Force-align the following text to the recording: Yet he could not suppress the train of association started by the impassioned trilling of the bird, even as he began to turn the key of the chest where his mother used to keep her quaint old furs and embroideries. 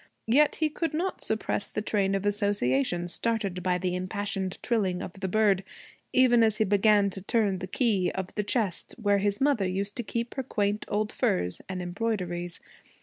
Yet 0.25 0.55
he 0.55 0.69
could 0.71 0.95
not 0.95 1.21
suppress 1.21 1.69
the 1.69 1.83
train 1.83 2.15
of 2.15 2.25
association 2.25 3.07
started 3.07 3.61
by 3.61 3.77
the 3.77 3.95
impassioned 3.95 4.57
trilling 4.63 4.99
of 4.99 5.13
the 5.13 5.27
bird, 5.27 5.63
even 6.11 6.41
as 6.41 6.57
he 6.57 6.63
began 6.63 7.11
to 7.11 7.21
turn 7.21 7.59
the 7.59 7.67
key 7.67 8.11
of 8.15 8.33
the 8.33 8.41
chest 8.43 8.95
where 8.99 9.19
his 9.19 9.39
mother 9.39 9.67
used 9.67 9.95
to 9.97 10.03
keep 10.03 10.33
her 10.33 10.43
quaint 10.43 10.85
old 10.87 11.11
furs 11.11 11.61
and 11.69 11.83
embroideries. 11.83 12.59